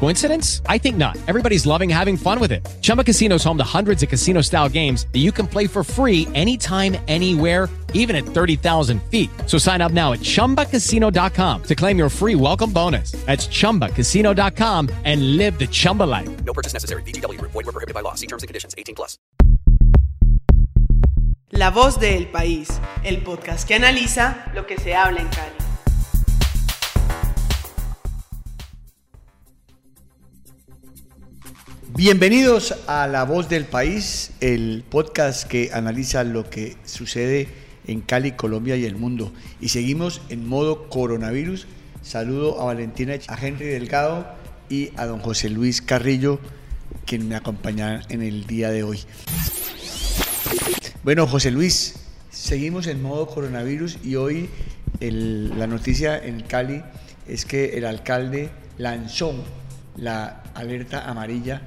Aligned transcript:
Coincidence? 0.00 0.62
I 0.66 0.78
think 0.78 0.96
not. 0.96 1.16
Everybody's 1.28 1.66
loving 1.66 1.88
having 1.88 2.16
fun 2.16 2.40
with 2.40 2.52
it. 2.52 2.66
Chumba 2.80 3.04
Casino 3.04 3.36
is 3.36 3.44
home 3.44 3.58
to 3.58 3.64
hundreds 3.64 4.02
of 4.02 4.08
casino 4.08 4.40
style 4.42 4.68
games 4.68 5.06
that 5.12 5.20
you 5.20 5.30
can 5.30 5.46
play 5.46 5.66
for 5.66 5.84
free 5.84 6.26
anytime, 6.34 6.96
anywhere 7.06 7.68
even 7.94 8.16
at 8.16 8.24
30,000 8.24 9.02
feet. 9.04 9.30
So 9.46 9.58
sign 9.58 9.80
up 9.80 9.92
now 9.92 10.12
at 10.12 10.20
ChumbaCasino.com 10.20 11.62
to 11.62 11.74
claim 11.74 11.98
your 11.98 12.10
free 12.10 12.34
welcome 12.34 12.72
bonus. 12.72 13.12
That's 13.26 13.46
ChumbaCasino.com 13.46 14.90
and 15.04 15.36
live 15.36 15.58
the 15.58 15.68
Chumba 15.68 16.04
life. 16.04 16.28
No 16.44 16.52
purchase 16.52 16.72
necessary. 16.72 17.02
VGW. 17.04 17.40
Void 17.40 17.54
were 17.54 17.72
prohibited 17.72 17.94
by 17.94 18.00
law. 18.00 18.14
See 18.14 18.26
terms 18.26 18.42
and 18.42 18.48
conditions. 18.48 18.74
18 18.76 18.94
plus. 18.94 19.16
La 21.52 21.70
voz 21.70 21.98
del 21.98 22.28
país, 22.28 22.80
el 23.02 23.22
podcast 23.22 23.66
que 23.66 23.74
analiza 23.74 24.44
lo 24.54 24.66
que 24.66 24.78
se 24.78 24.94
habla 24.94 25.20
en 25.20 25.28
Cali. 25.28 25.69
Bienvenidos 32.00 32.74
a 32.86 33.06
La 33.06 33.24
Voz 33.24 33.50
del 33.50 33.66
País, 33.66 34.30
el 34.40 34.84
podcast 34.88 35.46
que 35.46 35.68
analiza 35.74 36.24
lo 36.24 36.48
que 36.48 36.78
sucede 36.86 37.46
en 37.86 38.00
Cali, 38.00 38.32
Colombia 38.32 38.74
y 38.76 38.86
el 38.86 38.96
mundo. 38.96 39.34
Y 39.60 39.68
seguimos 39.68 40.22
en 40.30 40.48
modo 40.48 40.88
coronavirus. 40.88 41.66
Saludo 42.00 42.58
a 42.58 42.64
Valentina, 42.64 43.16
a 43.28 43.46
Henry 43.46 43.66
Delgado 43.66 44.26
y 44.70 44.92
a 44.96 45.04
don 45.04 45.20
José 45.20 45.50
Luis 45.50 45.82
Carrillo, 45.82 46.40
quien 47.04 47.28
me 47.28 47.36
acompaña 47.36 48.00
en 48.08 48.22
el 48.22 48.46
día 48.46 48.70
de 48.70 48.82
hoy. 48.82 49.00
Bueno, 51.04 51.26
José 51.26 51.50
Luis, 51.50 51.96
seguimos 52.30 52.86
en 52.86 53.02
modo 53.02 53.26
coronavirus 53.26 53.98
y 54.02 54.16
hoy 54.16 54.48
la 55.00 55.66
noticia 55.66 56.16
en 56.16 56.40
Cali 56.44 56.82
es 57.28 57.44
que 57.44 57.76
el 57.76 57.84
alcalde 57.84 58.48
lanzó 58.78 59.34
la 59.96 60.44
alerta 60.54 61.06
amarilla 61.06 61.60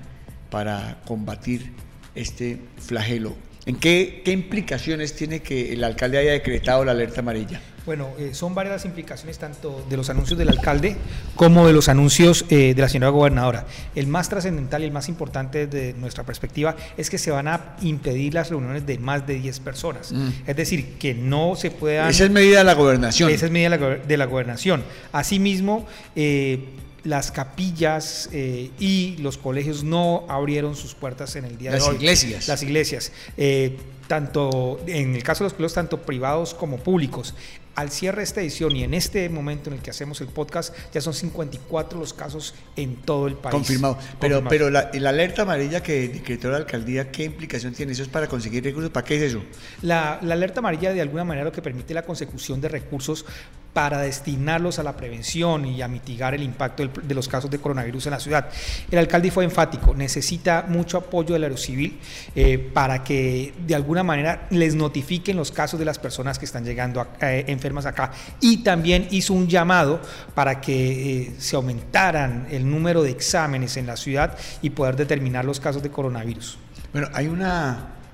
para 0.54 1.00
combatir 1.06 1.72
este 2.14 2.60
flagelo. 2.78 3.34
¿En 3.66 3.76
qué, 3.78 4.22
qué 4.24 4.32
implicaciones 4.34 5.16
tiene 5.16 5.40
que 5.40 5.74
el 5.74 5.84
alcalde 5.84 6.20
haya 6.20 6.32
decretado 6.34 6.86
la 6.86 6.92
alerta 6.92 7.22
amarilla? 7.22 7.60
Bueno, 7.88 8.10
eh, 8.20 8.30
son 8.34 8.54
varias 8.54 8.76
las 8.76 8.86
implicaciones 8.86 9.40
tanto 9.40 9.84
de 9.90 9.98
los 9.98 10.10
anuncios 10.12 10.38
del 10.38 10.50
alcalde 10.50 10.96
como 11.36 11.66
de 11.66 11.74
los 11.74 11.90
anuncios 11.90 12.46
eh, 12.50 12.74
de 12.76 12.82
la 12.82 12.88
señora 12.88 13.10
gobernadora. 13.10 13.66
El 13.96 14.06
más 14.08 14.30
trascendental 14.30 14.84
y 14.84 14.86
el 14.86 14.92
más 14.92 15.10
importante 15.10 15.66
desde 15.66 15.98
nuestra 15.98 16.24
perspectiva 16.24 16.76
es 16.98 17.10
que 17.10 17.18
se 17.18 17.32
van 17.32 17.48
a 17.48 17.76
impedir 17.82 18.36
las 18.36 18.50
reuniones 18.52 18.86
de 18.86 19.00
más 19.00 19.26
de 19.26 19.40
10 19.40 19.60
personas. 19.62 20.14
Es 20.46 20.56
decir, 20.56 20.94
que 21.00 21.14
no 21.16 21.56
se 21.56 21.72
puedan... 21.72 22.10
Esa 22.12 22.26
es 22.26 22.30
medida 22.32 22.60
de 22.60 22.64
la 22.66 22.76
gobernación. 22.76 23.32
Esa 23.32 23.48
es 23.48 23.52
medida 23.52 23.72
de 23.72 23.78
la, 23.78 23.86
go- 23.98 24.04
de 24.08 24.18
la 24.18 24.26
gobernación. 24.28 24.84
Asimismo, 25.12 25.86
eh, 26.16 26.60
las 27.04 27.32
capillas 27.32 28.30
eh, 28.32 28.72
y 28.80 29.18
los 29.18 29.38
colegios 29.38 29.84
no 29.84 30.26
abrieron 30.30 30.76
sus 30.76 30.96
puertas 30.96 31.36
en 31.36 31.46
el 31.46 31.58
día 31.58 31.72
Las 31.72 31.84
de 31.84 31.90
hoy. 31.90 31.96
iglesias. 31.98 32.48
Las 32.48 32.64
iglesias. 32.64 33.12
eh, 33.38 33.78
tanto 34.08 34.82
en 34.86 35.16
el 35.16 35.24
caso 35.24 35.44
de 35.44 35.46
los 35.46 35.54
colegios, 35.54 35.74
tanto 35.74 36.02
privados 36.02 36.54
como 36.54 36.78
públicos. 36.78 37.34
Al 37.76 37.90
cierre 37.90 38.18
de 38.18 38.24
esta 38.26 38.42
edición 38.42 38.76
y 38.76 38.84
en 38.84 38.94
este 38.94 39.28
momento 39.30 39.70
en 39.72 39.78
el 39.78 39.82
que 39.82 39.90
hacemos 39.90 40.22
el 40.22 40.28
podcast, 40.28 40.76
ya 40.94 41.02
son 41.02 41.14
54 41.16 41.98
los 42.00 42.14
casos 42.14 42.54
en 42.76 42.98
todo 42.98 43.28
el 43.28 43.34
país. 43.36 43.54
Confirmado. 43.54 43.98
Pero, 44.20 44.42
Confirmado. 44.42 44.50
pero 44.50 44.70
la, 44.70 44.92
la 44.94 45.10
alerta 45.10 45.42
amarilla 45.44 45.82
que 45.82 46.08
decretó 46.10 46.52
la 46.52 46.58
alcaldía, 46.58 47.10
¿qué 47.12 47.24
implicación 47.24 47.74
tiene? 47.74 47.94
¿Eso 47.94 48.04
es 48.04 48.10
para 48.10 48.28
conseguir 48.28 48.64
recursos? 48.64 48.92
¿Para 48.92 49.06
qué 49.06 49.16
es 49.16 49.24
eso? 49.24 49.42
La, 49.82 50.20
la 50.22 50.36
alerta 50.36 50.60
amarilla 50.60 50.94
de 50.94 51.02
alguna 51.02 51.24
manera 51.24 51.46
lo 51.46 51.52
que 51.52 51.62
permite 51.64 51.94
la 51.96 52.04
consecución 52.04 52.62
de 52.62 52.68
recursos 52.70 53.26
para 53.74 54.00
destinarlos 54.00 54.78
a 54.78 54.84
la 54.84 54.96
prevención 54.96 55.66
y 55.66 55.82
a 55.82 55.88
mitigar 55.88 56.36
el 56.36 56.44
impacto 56.44 56.88
de 56.88 57.16
los 57.16 57.28
casos 57.28 57.50
de 57.50 57.60
coronavirus 57.60 58.06
en 58.06 58.12
la 58.12 58.20
ciudad. 58.20 58.50
El 58.90 59.00
alcalde 59.00 59.32
fue 59.32 59.44
enfático, 59.44 59.96
necesita 59.96 60.66
mucho 60.68 60.98
apoyo 60.98 61.34
del 61.34 61.44
aerocivil 61.44 62.00
eh, 62.36 62.58
para 62.58 63.04
que 63.04 63.54
de 63.66 63.76
alguna 63.76 64.04
manera 64.04 64.48
les 64.52 64.76
notifiquen 64.76 65.38
los 65.38 65.52
casos 65.52 65.80
de 65.80 65.86
las 65.86 65.98
personas 65.98 66.38
que 66.38 66.46
están 66.46 66.64
llegando 66.64 67.06
eh, 67.20 67.46
enfermas 67.48 67.86
acá. 67.86 68.12
Y 68.40 68.58
también 68.64 69.08
hizo 69.10 69.34
un 69.34 69.48
llamado 69.48 70.00
para 70.36 70.62
que 70.62 71.22
eh, 71.22 71.34
se 71.40 71.56
aumentaran 71.56 72.48
el 72.52 72.70
número 72.70 73.02
de 73.02 73.10
exámenes 73.10 73.76
en 73.78 73.88
la 73.88 73.98
ciudad 73.98 74.38
y 74.62 74.70
poder 74.70 74.96
determinar 74.96 75.46
los 75.46 75.60
casos 75.60 75.82
de 75.82 75.90
coronavirus. 75.90 76.60
Bueno, 76.92 77.08
hay 77.14 77.28
un 77.28 77.44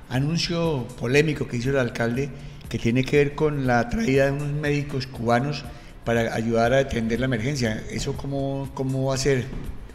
anuncio 0.10 0.88
polémico 1.00 1.48
que 1.48 1.58
hizo 1.58 1.70
el 1.70 1.78
alcalde 1.78 2.30
que 2.70 2.78
tiene 2.78 3.04
que 3.04 3.18
ver 3.18 3.36
con 3.36 3.68
la 3.68 3.90
traída 3.90 4.26
de 4.26 4.32
unos 4.32 4.54
médicos 4.54 5.08
cubanos 5.08 5.66
para 6.06 6.34
ayudar 6.34 6.74
a 6.74 6.80
atender 6.80 7.20
la 7.20 7.26
emergencia. 7.26 7.84
¿Eso 7.90 8.16
cómo, 8.16 8.70
cómo 8.74 9.06
va 9.06 9.16
a 9.16 9.18
ser, 9.18 9.46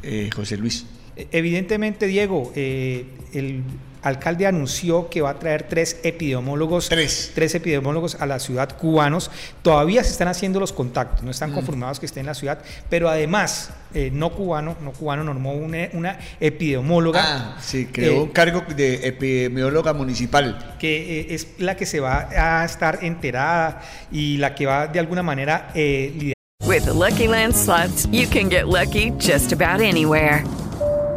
eh, 0.02 0.28
José 0.34 0.56
Luis? 0.56 0.86
Evidentemente, 1.16 2.06
Diego, 2.06 2.52
eh, 2.56 3.06
el 3.32 3.62
alcalde 4.04 4.46
anunció 4.46 5.08
que 5.08 5.22
va 5.22 5.30
a 5.30 5.38
traer 5.38 5.64
tres 5.68 5.98
epidemiólogos, 6.02 6.88
Tres. 6.88 7.32
epidemiólogos 7.54 8.16
a 8.20 8.26
la 8.26 8.38
ciudad 8.38 8.76
cubanos. 8.76 9.30
Todavía 9.62 10.04
se 10.04 10.10
están 10.10 10.28
haciendo 10.28 10.60
los 10.60 10.72
contactos, 10.72 11.22
no 11.22 11.30
están 11.30 11.52
confirmados 11.52 11.98
que 11.98 12.06
estén 12.06 12.20
en 12.20 12.26
la 12.26 12.34
ciudad, 12.34 12.58
pero 12.88 13.08
además, 13.08 13.70
eh, 13.94 14.10
no 14.12 14.30
cubano, 14.30 14.76
no 14.82 14.92
cubano 14.92 15.24
normó 15.24 15.52
una, 15.54 15.88
una 15.94 16.18
epidemióloga. 16.38 17.22
Ah, 17.24 17.56
sí, 17.60 17.86
creó 17.86 18.12
eh, 18.12 18.20
un 18.20 18.28
cargo 18.28 18.62
de 18.76 19.06
epidemióloga 19.08 19.92
municipal. 19.92 20.74
que 20.78 21.20
eh, 21.20 21.26
es 21.34 21.48
la 21.58 21.76
que 21.76 21.86
se 21.86 22.00
va 22.00 22.28
a 22.30 22.64
estar 22.64 22.98
enterada 23.02 23.80
y 24.12 24.36
la 24.36 24.54
que 24.54 24.66
va 24.66 24.86
de 24.86 24.98
alguna 25.00 25.22
manera 25.22 25.70
eh, 25.74 26.12
liderar 26.14 26.34
With 26.66 26.86
the 26.86 26.94
Lucky 26.94 27.28
Land 27.28 27.54
slots, 27.54 28.06
you 28.10 28.26
can 28.26 28.48
get 28.48 28.68
lucky 28.68 29.10
just 29.18 29.52
about 29.52 29.80
anywhere. 29.80 30.44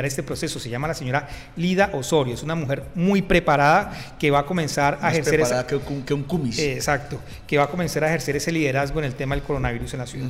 Este 0.00 0.22
proceso. 0.22 0.58
Se 0.58 0.70
llama 0.70 0.88
la 0.88 0.94
señora 0.94 1.28
Lida 1.56 1.90
Osorio. 1.92 2.32
Es 2.32 2.42
una 2.42 2.54
mujer 2.54 2.84
muy 2.94 3.20
preparada 3.20 4.14
que 4.18 4.30
va 4.30 4.38
a 4.40 4.46
comenzar 4.46 4.94
a 4.94 5.02
Más 5.02 5.12
ejercer 5.12 5.40
esa, 5.40 5.66
que, 5.66 5.76
un- 5.76 6.02
que 6.02 6.14
un 6.14 6.22
cumis. 6.22 6.58
Eh, 6.58 6.72
exacto, 6.72 7.20
que 7.46 7.58
va 7.58 7.64
a 7.64 7.66
comenzar 7.68 8.02
a 8.04 8.06
ejercer 8.08 8.36
ese 8.36 8.50
liderazgo 8.52 9.00
en 9.00 9.04
el 9.04 9.14
tema 9.14 9.34
del 9.34 9.44
coronavirus 9.44 9.92
en 9.92 9.98
la 9.98 10.06
ciudad. 10.06 10.28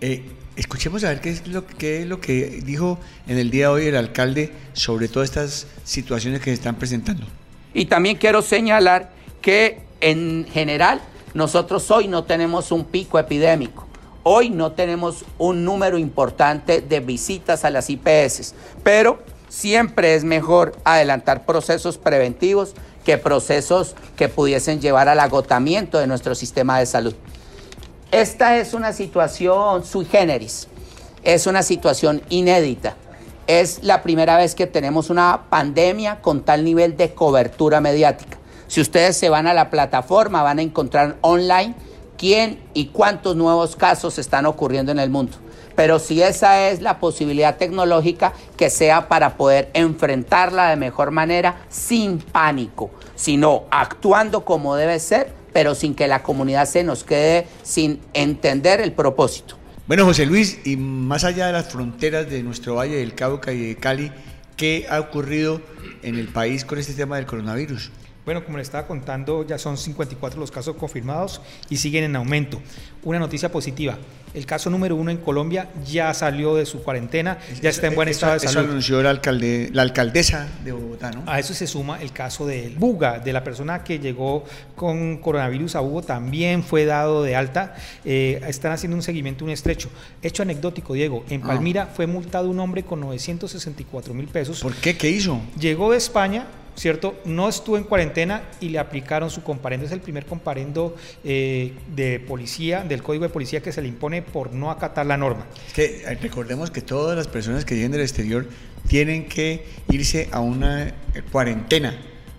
Eh, 0.00 0.24
escuchemos 0.56 1.04
a 1.04 1.08
ver 1.10 1.20
qué 1.20 1.28
es, 1.30 1.46
lo, 1.48 1.66
qué 1.66 2.00
es 2.00 2.06
lo 2.06 2.18
que 2.22 2.62
dijo 2.64 2.98
en 3.26 3.36
el 3.36 3.50
día 3.50 3.66
de 3.66 3.72
hoy 3.74 3.86
el 3.88 3.96
alcalde 3.96 4.52
sobre 4.72 5.08
todas 5.08 5.28
estas 5.28 5.66
situaciones 5.84 6.40
que 6.40 6.46
se 6.46 6.54
están 6.54 6.76
presentando. 6.76 7.26
Y 7.74 7.84
también 7.86 8.16
quiero 8.16 8.40
señalar 8.40 9.10
que 9.42 9.80
en 10.00 10.46
general 10.50 11.02
nosotros 11.34 11.90
hoy 11.90 12.08
no 12.08 12.24
tenemos 12.24 12.72
un 12.72 12.86
pico 12.86 13.18
epidémico. 13.18 13.86
Hoy 14.30 14.50
no 14.50 14.72
tenemos 14.72 15.24
un 15.38 15.64
número 15.64 15.96
importante 15.96 16.82
de 16.82 17.00
visitas 17.00 17.64
a 17.64 17.70
las 17.70 17.88
IPS, 17.88 18.52
pero 18.82 19.20
siempre 19.48 20.16
es 20.16 20.22
mejor 20.22 20.76
adelantar 20.84 21.46
procesos 21.46 21.96
preventivos 21.96 22.74
que 23.06 23.16
procesos 23.16 23.96
que 24.18 24.28
pudiesen 24.28 24.82
llevar 24.82 25.08
al 25.08 25.20
agotamiento 25.20 25.98
de 25.98 26.06
nuestro 26.06 26.34
sistema 26.34 26.78
de 26.78 26.84
salud. 26.84 27.14
Esta 28.12 28.58
es 28.58 28.74
una 28.74 28.92
situación 28.92 29.86
sui 29.86 30.04
generis, 30.04 30.68
es 31.22 31.46
una 31.46 31.62
situación 31.62 32.20
inédita. 32.28 32.96
Es 33.46 33.82
la 33.82 34.02
primera 34.02 34.36
vez 34.36 34.54
que 34.54 34.66
tenemos 34.66 35.08
una 35.08 35.44
pandemia 35.48 36.20
con 36.20 36.42
tal 36.42 36.64
nivel 36.64 36.98
de 36.98 37.14
cobertura 37.14 37.80
mediática. 37.80 38.36
Si 38.66 38.82
ustedes 38.82 39.16
se 39.16 39.30
van 39.30 39.46
a 39.46 39.54
la 39.54 39.70
plataforma, 39.70 40.42
van 40.42 40.58
a 40.58 40.62
encontrar 40.62 41.16
online 41.22 41.74
quién 42.18 42.58
y 42.74 42.86
cuántos 42.86 43.36
nuevos 43.36 43.76
casos 43.76 44.18
están 44.18 44.44
ocurriendo 44.44 44.92
en 44.92 44.98
el 44.98 45.08
mundo. 45.08 45.38
Pero 45.74 46.00
si 46.00 46.20
esa 46.20 46.68
es 46.68 46.82
la 46.82 46.98
posibilidad 46.98 47.56
tecnológica, 47.56 48.32
que 48.56 48.68
sea 48.68 49.08
para 49.08 49.36
poder 49.36 49.70
enfrentarla 49.74 50.70
de 50.70 50.76
mejor 50.76 51.12
manera, 51.12 51.64
sin 51.68 52.18
pánico, 52.18 52.90
sino 53.14 53.64
actuando 53.70 54.44
como 54.44 54.74
debe 54.74 54.98
ser, 54.98 55.32
pero 55.52 55.74
sin 55.74 55.94
que 55.94 56.08
la 56.08 56.22
comunidad 56.22 56.66
se 56.66 56.82
nos 56.82 57.04
quede 57.04 57.46
sin 57.62 58.00
entender 58.12 58.80
el 58.80 58.92
propósito. 58.92 59.56
Bueno, 59.86 60.04
José 60.04 60.26
Luis, 60.26 60.58
y 60.64 60.76
más 60.76 61.24
allá 61.24 61.46
de 61.46 61.52
las 61.52 61.68
fronteras 61.68 62.28
de 62.28 62.42
nuestro 62.42 62.74
Valle 62.74 62.96
del 62.96 63.14
Cauca 63.14 63.52
y 63.52 63.68
de 63.68 63.76
Cali, 63.76 64.12
¿qué 64.56 64.86
ha 64.90 65.00
ocurrido 65.00 65.62
en 66.02 66.16
el 66.16 66.28
país 66.28 66.64
con 66.64 66.78
este 66.78 66.92
tema 66.92 67.16
del 67.16 67.26
coronavirus? 67.26 67.90
Bueno, 68.28 68.44
como 68.44 68.58
le 68.58 68.62
estaba 68.62 68.86
contando, 68.86 69.42
ya 69.46 69.56
son 69.56 69.78
54 69.78 70.38
los 70.38 70.50
casos 70.50 70.76
confirmados 70.76 71.40
y 71.70 71.78
siguen 71.78 72.04
en 72.04 72.14
aumento. 72.14 72.60
Una 73.02 73.18
noticia 73.18 73.50
positiva, 73.50 73.96
el 74.34 74.44
caso 74.44 74.68
número 74.68 74.96
uno 74.96 75.10
en 75.10 75.16
Colombia 75.16 75.70
ya 75.90 76.12
salió 76.12 76.54
de 76.54 76.66
su 76.66 76.82
cuarentena, 76.82 77.38
ya 77.62 77.70
está 77.70 77.86
en 77.86 77.94
buen 77.94 78.08
estado 78.10 78.34
de 78.34 78.40
salud. 78.40 78.50
Eso 78.50 78.70
anunció 78.70 79.02
la, 79.02 79.08
alcalde, 79.08 79.70
la 79.72 79.80
alcaldesa 79.80 80.46
de 80.62 80.72
Bogotá, 80.72 81.10
¿no? 81.10 81.22
A 81.24 81.38
eso 81.38 81.54
se 81.54 81.66
suma 81.66 82.02
el 82.02 82.12
caso 82.12 82.46
de 82.46 82.74
Buga, 82.76 83.18
de 83.18 83.32
la 83.32 83.42
persona 83.42 83.82
que 83.82 83.98
llegó 83.98 84.44
con 84.76 85.16
coronavirus 85.22 85.76
a 85.76 85.80
Hugo, 85.80 86.02
también 86.02 86.62
fue 86.62 86.84
dado 86.84 87.22
de 87.22 87.34
alta. 87.34 87.76
Eh, 88.04 88.42
están 88.46 88.72
haciendo 88.72 88.94
un 88.94 89.02
seguimiento, 89.02 89.42
un 89.46 89.52
estrecho. 89.52 89.88
Hecho 90.22 90.42
anecdótico, 90.42 90.92
Diego, 90.92 91.24
en 91.30 91.42
Ah. 91.44 91.46
Palmira 91.46 91.86
fue 91.86 92.06
multado 92.06 92.50
un 92.50 92.60
hombre 92.60 92.82
con 92.82 93.00
964 93.00 94.12
mil 94.12 94.26
pesos. 94.28 94.60
¿Por 94.60 94.74
qué? 94.74 94.98
¿Qué 94.98 95.08
hizo? 95.08 95.40
Llegó 95.58 95.92
de 95.92 95.96
España, 95.96 96.46
¿cierto? 96.78 97.18
No 97.24 97.48
estuvo 97.48 97.76
en 97.76 97.84
cuarentena 97.84 98.42
y 98.60 98.68
le 98.68 98.78
aplicaron 98.78 99.30
su 99.30 99.42
comparendo. 99.42 99.84
Es 99.84 99.92
el 99.92 100.00
primer 100.00 100.24
comparendo 100.24 100.96
eh, 101.24 101.74
de 101.94 102.20
policía, 102.20 102.84
del 102.84 103.02
código 103.02 103.24
de 103.24 103.30
policía 103.30 103.60
que 103.60 103.72
se 103.72 103.82
le 103.82 103.88
impone 103.88 104.22
por 104.22 104.54
no 104.54 104.70
acatar 104.70 105.04
la 105.04 105.16
norma. 105.16 105.46
Es 105.66 105.72
que 105.72 106.02
eh, 106.06 106.18
recordemos 106.20 106.70
que 106.70 106.80
todas 106.80 107.16
las 107.16 107.26
personas 107.26 107.64
que 107.64 107.74
vienen 107.74 107.92
del 107.92 108.02
exterior 108.02 108.46
tienen 108.86 109.26
que 109.26 109.64
irse 109.90 110.28
a 110.30 110.40
una 110.40 110.88
eh, 110.88 110.94
cuarentena 111.30 111.94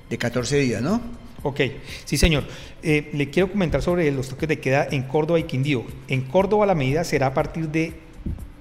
de 0.10 0.18
14 0.18 0.58
días, 0.58 0.82
¿no? 0.82 1.02
Ok, 1.44 1.62
sí 2.06 2.18
señor. 2.18 2.44
Eh, 2.82 3.10
le 3.14 3.30
quiero 3.30 3.52
comentar 3.52 3.82
sobre 3.82 4.12
los 4.12 4.30
toques 4.30 4.50
de 4.50 4.60
queda 4.60 4.88
en 4.90 5.04
Córdoba 5.04 5.40
y 5.40 5.44
Quindío. 5.44 5.86
En 6.08 6.22
Córdoba 6.22 6.66
la 6.66 6.76
medida 6.76 7.04
será 7.04 7.28
a 7.28 7.34
partir 7.34 7.70
de 7.70 7.94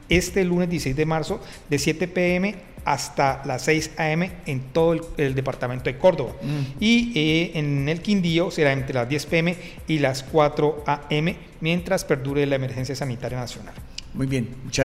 este 0.08 0.44
lunes 0.44 0.68
16 0.70 0.96
de 0.96 1.06
marzo 1.06 1.40
de 1.68 1.78
7 1.78 2.08
pm 2.08 2.54
hasta 2.88 3.42
las 3.44 3.62
6 3.62 3.90
am 3.98 4.22
en 4.46 4.60
todo 4.72 4.94
el, 4.94 5.02
el 5.18 5.34
departamento 5.34 5.84
de 5.84 5.98
Córdoba. 5.98 6.32
Y 6.80 7.12
eh, 7.14 7.50
en 7.54 7.86
el 7.88 8.00
Quindío 8.00 8.50
será 8.50 8.72
entre 8.72 8.94
las 8.94 9.08
10 9.08 9.26
pm 9.26 9.56
y 9.86 9.98
las 9.98 10.22
4 10.22 10.84
am 10.86 11.34
mientras 11.60 12.06
perdure 12.06 12.46
la 12.46 12.56
emergencia 12.56 12.96
sanitaria 12.96 13.38
nacional. 13.38 13.74
Muy 14.14 14.26
bien. 14.26 14.48
Muchas 14.64 14.84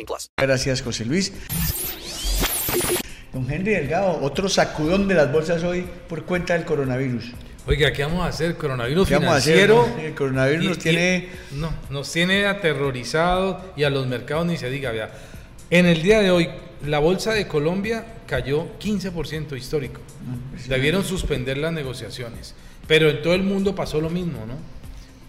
plus. 0.05 0.29
gracias, 0.37 0.81
José 0.81 1.05
Luis. 1.05 1.31
Don 3.33 3.49
Henry 3.49 3.71
Delgado, 3.71 4.19
otro 4.21 4.49
sacudón 4.49 5.07
de 5.07 5.15
las 5.15 5.31
bolsas 5.31 5.63
hoy 5.63 5.85
por 6.09 6.25
cuenta 6.25 6.53
del 6.53 6.65
coronavirus. 6.65 7.31
Oiga, 7.65 7.93
¿qué 7.93 8.03
vamos 8.03 8.25
a 8.25 8.27
hacer? 8.27 8.57
Coronavirus 8.57 9.07
¿Qué 9.07 9.13
vamos 9.15 9.33
a 9.33 9.35
hacer, 9.37 9.53
financiero. 9.69 9.87
no? 9.95 10.01
El 10.03 10.15
coronavirus 10.15 10.65
nos 10.65 10.77
tiene- 10.79 11.29
no, 11.51 11.71
nos 11.89 12.11
tiene 12.11 12.45
aterrorizados 12.47 13.57
y 13.77 13.83
a 13.83 13.89
los 13.89 14.07
mercados 14.07 14.45
ni 14.47 14.57
se 14.57 14.69
diga. 14.69 14.91
Vea. 14.91 15.11
En 15.69 15.85
el 15.85 16.01
día 16.01 16.19
de 16.21 16.31
hoy, 16.31 16.49
la 16.85 16.99
bolsa 16.99 17.33
de 17.33 17.47
Colombia 17.47 18.05
cayó 18.27 18.67
15% 18.79 19.55
histórico. 19.55 20.01
Debieron 20.67 21.03
suspender 21.05 21.57
las 21.57 21.71
negociaciones. 21.71 22.55
Pero 22.87 23.09
en 23.09 23.21
todo 23.21 23.35
el 23.35 23.43
mundo 23.43 23.73
pasó 23.75 24.01
lo 24.01 24.09
mismo, 24.09 24.45
¿no? 24.45 24.55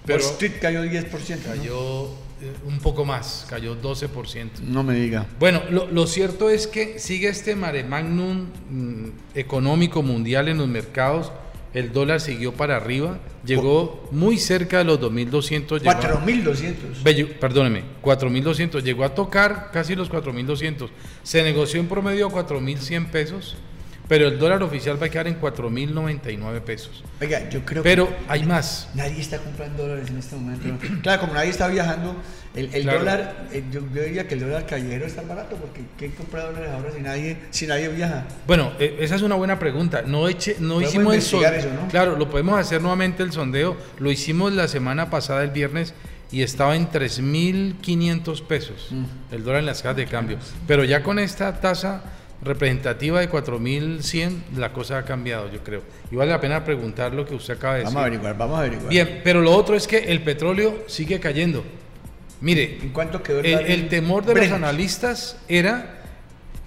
Pero 0.07 0.21
Street 0.21 0.53
cayó 0.61 0.85
10%. 0.85 1.11
¿no? 1.11 1.45
cayó 1.45 2.05
eh, 2.43 2.53
un 2.67 2.79
poco 2.81 3.05
más, 3.05 3.47
cayó 3.49 3.81
12%. 3.81 4.61
No 4.63 4.83
me 4.83 4.95
diga. 4.95 5.27
Bueno, 5.39 5.63
lo, 5.71 5.87
lo 5.91 6.07
cierto 6.07 6.51
es 6.51 6.67
que 6.67 6.99
sigue 6.99 7.29
este 7.29 7.55
mare 7.55 7.85
magnum 7.85 8.47
mm, 8.71 9.05
económico 9.35 10.03
mundial 10.03 10.49
en 10.49 10.59
los 10.59 10.69
mercados. 10.69 11.31
El 11.73 11.91
dólar 11.91 12.21
siguió 12.21 12.53
para 12.53 12.77
arriba, 12.77 13.19
llegó 13.47 14.07
muy 14.11 14.37
cerca 14.37 14.79
de 14.79 14.85
los 14.85 15.01
2.200. 15.01 15.79
llegó 15.79 15.91
a- 15.91 16.01
4.200. 16.27 17.03
Bello, 17.03 17.29
perdóneme, 17.41 17.85
4.200. 18.03 18.83
Llegó 18.83 19.05
a 19.05 19.15
tocar 19.15 19.71
casi 19.73 19.95
los 19.95 20.11
4.200. 20.11 20.91
Se 21.23 21.43
negoció 21.43 21.81
en 21.81 21.87
promedio 21.89 22.27
a 22.27 22.31
4.100 22.31 23.07
pesos, 23.11 23.57
pero 24.13 24.29
el 24.29 24.39
dólar 24.39 24.63
oficial 24.63 25.01
va 25.03 25.07
a 25.07 25.09
quedar 25.09 25.27
en 25.27 25.41
4.099 25.41 26.61
pesos. 26.61 27.03
Oiga, 27.19 27.49
yo 27.49 27.65
creo 27.65 27.83
Pero 27.83 28.09
que 28.11 28.15
hay 28.29 28.45
más. 28.45 28.87
nadie 28.95 29.19
está 29.23 29.39
comprando 29.39 29.85
dólares 29.85 30.11
en 30.11 30.19
este 30.19 30.37
momento. 30.37 30.69
Claro, 31.03 31.23
como 31.23 31.33
nadie 31.33 31.49
está 31.49 31.67
viajando, 31.69 32.15
el, 32.55 32.67
el 32.75 32.83
Claro. 32.83 32.99
dólar, 32.99 33.47
eh, 33.53 33.65
yo, 33.73 33.81
yo 33.95 34.03
diría 34.03 34.29
que 34.29 34.35
el 34.35 34.41
dólar 34.41 34.67
callejero 34.67 35.07
está 35.07 35.23
barato 35.23 35.57
porque 35.57 35.81
¿quién 35.97 36.11
compra 36.11 36.45
dólares 36.45 36.69
ahora 36.75 36.91
si 36.95 37.01
nadie, 37.01 37.39
si 37.49 37.67
nadie 37.67 37.89
viaja? 37.89 38.25
Bueno, 38.47 38.73
eh, 38.79 38.99
esa 39.01 39.15
es 39.17 39.23
una 39.23 39.35
buena 39.37 39.59
pregunta. 39.59 40.03
No, 40.07 40.29
eche, 40.29 40.57
no 40.61 40.75
Podemos 40.75 40.91
hicimos 40.91 41.15
el 41.15 41.23
sondeo. 41.23 41.89
Claro, 41.91 42.17
lo 42.19 42.29
podemos 42.29 42.59
hacer 42.61 42.83
nuevamente 42.83 43.23
el 43.23 43.33
sondeo. 43.33 43.79
Lo 43.99 44.11
hicimos 44.11 44.53
la 44.53 44.69
semana 44.69 45.09
pasada, 45.09 45.43
el 45.43 45.53
viernes, 45.53 45.95
y 46.31 46.43
estaba 46.43 46.77
en 46.77 46.91
3.500 46.91 48.43
pesos 48.43 48.89
Mm. 48.91 49.05
el 49.35 49.43
dólar 49.45 49.61
en 49.61 49.67
las 49.67 49.81
casas 49.81 49.97
de 49.97 50.07
cambio. 50.07 50.37
Pero 50.67 50.85
ya 50.85 51.03
con 51.03 51.19
esta 51.19 51.59
tasa 51.61 52.03
representativa 52.45 53.21
de 53.21 53.31
4.100, 53.31 54.57
la 54.57 54.73
cosa 54.73 54.99
ha 54.99 55.05
cambiado, 55.05 55.51
yo 55.51 55.63
creo. 55.63 55.83
Y 56.11 56.17
vale 56.17 56.31
la 56.31 56.41
pena 56.41 56.65
preguntar 56.65 57.13
lo 57.13 57.25
que 57.25 57.35
usted 57.35 57.55
acaba 57.55 57.75
de 57.75 57.81
decir. 57.81 57.95
Vamos 57.95 58.03
a 58.03 58.07
averiguar, 58.07 58.37
vamos 58.37 58.57
a 58.57 58.61
averiguar. 58.61 58.89
Bien, 58.89 59.21
pero 59.23 59.41
lo 59.41 59.55
otro 59.55 59.77
es 59.77 59.87
que 59.87 59.99
el 59.99 60.23
petróleo 60.23 60.85
sigue 60.87 61.21
cayendo. 61.21 61.65
Mire, 62.41 62.79
¿En 62.83 62.91
cuánto 62.91 63.23
quedó 63.23 63.39
el 63.39 63.47
el, 63.47 63.89
temor 63.89 64.25
de 64.25 64.35
los 64.35 64.51
analistas 64.51 65.39
era 65.49 66.03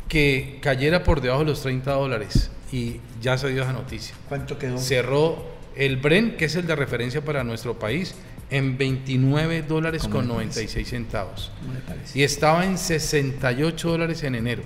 que 0.07 0.59
cayera 0.61 1.03
por 1.03 1.19
debajo 1.19 1.41
de 1.41 1.47
los 1.47 1.61
30 1.61 1.91
dólares 1.91 2.49
y 2.71 3.01
ya 3.21 3.37
se 3.37 3.49
dio 3.49 3.63
esa 3.63 3.73
noticia. 3.73 4.15
¿Cuánto 4.29 4.57
quedó? 4.57 4.77
Cerró 4.77 5.45
el 5.75 5.97
Brent, 5.97 6.37
que 6.37 6.45
es 6.45 6.55
el 6.55 6.67
de 6.67 6.75
referencia 6.75 7.23
para 7.23 7.43
nuestro 7.43 7.77
país, 7.77 8.15
en 8.49 8.77
29 8.77 9.63
dólares 9.63 10.03
¿Cómo 10.03 10.15
con 10.15 10.27
le 10.27 10.33
parece? 10.33 10.61
96 10.61 10.87
centavos. 10.87 11.51
Y 12.13 12.23
estaba 12.23 12.65
en 12.65 12.77
68 12.77 13.89
dólares 13.89 14.23
en 14.23 14.35
enero. 14.35 14.63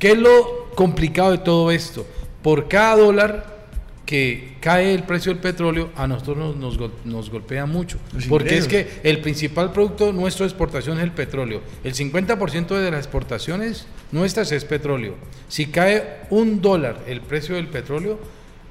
¿Qué 0.00 0.12
es 0.12 0.18
lo 0.18 0.70
complicado 0.74 1.30
de 1.30 1.38
todo 1.38 1.70
esto? 1.70 2.04
Por 2.42 2.66
cada 2.68 2.96
dólar 2.96 3.60
que 4.06 4.56
cae 4.60 4.92
el 4.92 5.04
precio 5.04 5.30
del 5.32 5.40
petróleo, 5.40 5.90
a 5.94 6.08
nosotros 6.08 6.36
nos, 6.36 6.56
nos 6.56 6.78
gol- 6.78 6.92
nos 7.04 7.30
golpea 7.30 7.66
mucho. 7.66 7.98
Los 8.12 8.24
Porque 8.26 8.56
es 8.56 8.66
que 8.66 8.88
el 9.04 9.20
principal 9.20 9.70
producto 9.72 10.12
nuestro 10.12 10.44
de 10.44 10.48
exportación 10.50 10.96
es 10.98 11.04
el 11.04 11.12
petróleo. 11.12 11.60
El 11.84 11.94
50% 11.94 12.66
de 12.76 12.90
las 12.90 13.00
exportaciones 13.04 13.86
nuestras 14.10 14.50
es 14.50 14.64
petróleo. 14.64 15.14
Si 15.48 15.66
cae 15.66 16.22
un 16.30 16.60
dólar 16.60 17.04
el 17.06 17.20
precio 17.20 17.54
del 17.54 17.68
petróleo, 17.68 18.18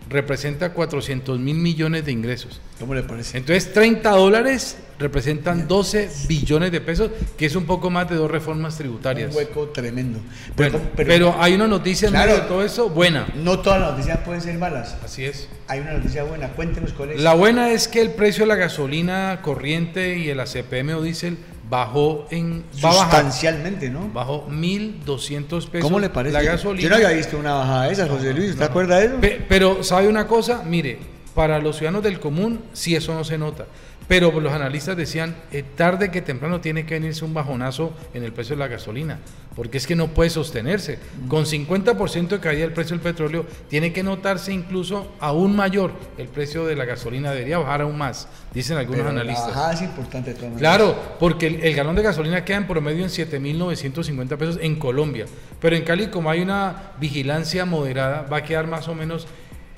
representa 0.09 0.73
400 0.73 1.39
mil 1.39 1.55
millones 1.55 2.03
de 2.05 2.11
ingresos. 2.11 2.59
¿Cómo 2.79 2.93
le 2.95 3.03
parece? 3.03 3.37
Entonces 3.37 3.71
30 3.73 4.09
dólares 4.09 4.77
representan 4.97 5.67
12 5.67 6.09
billones 6.27 6.71
de 6.71 6.81
pesos, 6.81 7.11
que 7.37 7.45
es 7.45 7.55
un 7.55 7.65
poco 7.65 7.89
más 7.89 8.09
de 8.09 8.15
dos 8.15 8.29
reformas 8.29 8.77
tributarias. 8.77 9.31
Un 9.31 9.37
hueco 9.37 9.69
tremendo. 9.69 10.19
Bueno, 10.57 10.79
pero, 10.95 11.35
hay 11.39 11.53
una 11.53 11.67
noticia 11.67 12.07
en 12.07 12.13
Claro. 12.13 12.33
de 12.33 12.41
todo 12.41 12.63
eso 12.63 12.89
buena. 12.89 13.27
no 13.35 13.59
todas 13.59 13.79
las 13.79 13.91
noticias 13.91 14.17
pueden 14.25 14.41
ser 14.41 14.57
malas. 14.57 14.97
Así 15.03 15.23
es. 15.25 15.47
Hay 15.67 15.79
una 15.79 15.93
noticia 15.93 16.23
buena. 16.23 16.49
Cuéntenos 16.49 16.91
cuál 16.93 17.11
es. 17.11 17.21
La 17.21 17.33
buena 17.35 17.69
es 17.71 17.87
que 17.87 18.01
el 18.01 18.11
precio 18.11 18.43
de 18.43 18.47
la 18.47 18.55
gasolina 18.55 19.39
corriente 19.41 20.17
y 20.17 20.29
el 20.29 20.39
ACPM 20.39 20.95
o 20.95 21.01
diésel 21.01 21.37
bajó 21.69 22.25
en 22.31 22.63
a 22.79 22.87
bajar. 22.87 23.01
Sustancialmente, 23.03 23.89
¿no? 23.89 24.09
Bajó 24.09 24.47
1.200 24.49 25.47
pesos. 25.69 25.81
¿Cómo 25.81 25.99
le 25.99 26.09
parece? 26.09 26.33
La 26.33 26.41
gasolina. 26.43 26.81
Yo 26.83 26.89
no 26.89 26.95
había 26.95 27.09
visto 27.09 27.37
una 27.37 27.53
bajada 27.53 27.83
de 27.85 27.93
esas, 27.93 28.09
José 28.09 28.33
Luis. 28.33 28.51
¿Usted 28.51 28.63
acuerda 28.65 28.97
de 28.99 29.05
eso? 29.05 29.15
Pe- 29.21 29.45
pero, 29.47 29.83
¿sabe 29.83 30.07
una 30.07 30.25
cosa? 30.27 30.63
Mire, 30.65 30.97
para 31.39 31.57
los 31.59 31.77
ciudadanos 31.77 32.03
del 32.03 32.19
común, 32.19 32.59
sí 32.73 32.97
eso 32.97 33.13
no 33.13 33.23
se 33.23 33.37
nota. 33.37 33.65
Pero 34.09 34.37
los 34.41 34.51
analistas 34.51 34.97
decían, 34.97 35.37
eh, 35.53 35.63
tarde 35.63 36.11
que 36.11 36.21
temprano 36.21 36.59
tiene 36.59 36.85
que 36.85 36.95
venirse 36.95 37.23
un 37.23 37.33
bajonazo 37.33 37.93
en 38.13 38.25
el 38.25 38.33
precio 38.33 38.57
de 38.57 38.59
la 38.59 38.67
gasolina, 38.67 39.19
porque 39.55 39.77
es 39.77 39.87
que 39.87 39.95
no 39.95 40.09
puede 40.09 40.31
sostenerse. 40.31 40.99
Con 41.29 41.45
50% 41.45 42.27
de 42.27 42.39
caída 42.41 42.63
del 42.63 42.73
precio 42.73 42.97
del 42.97 43.01
petróleo, 43.01 43.45
tiene 43.69 43.93
que 43.93 44.03
notarse 44.03 44.51
incluso 44.51 45.13
aún 45.21 45.55
mayor 45.55 45.93
el 46.17 46.27
precio 46.27 46.65
de 46.65 46.75
la 46.75 46.83
gasolina, 46.83 47.31
debería 47.31 47.57
bajar 47.57 47.83
aún 47.83 47.97
más, 47.97 48.27
dicen 48.53 48.75
algunos 48.75 49.03
Pero 49.03 49.11
analistas. 49.11 49.47
La 49.47 49.53
bajada 49.53 49.73
es 49.75 49.81
importante. 49.83 50.33
de. 50.33 50.55
Claro, 50.57 50.93
porque 51.21 51.47
el, 51.47 51.63
el 51.63 51.73
galón 51.73 51.95
de 51.95 52.01
gasolina 52.01 52.43
queda 52.43 52.57
en 52.57 52.67
promedio 52.67 53.05
en 53.05 53.09
7.950 53.09 54.35
pesos 54.35 54.59
en 54.61 54.75
Colombia. 54.75 55.25
Pero 55.61 55.77
en 55.77 55.83
Cali, 55.83 56.07
como 56.07 56.29
hay 56.29 56.41
una 56.41 56.91
vigilancia 56.99 57.63
moderada, 57.63 58.23
va 58.23 58.39
a 58.39 58.43
quedar 58.43 58.67
más 58.67 58.89
o 58.89 58.93
menos, 58.93 59.25